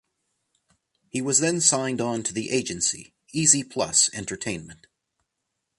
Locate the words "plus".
3.63-4.09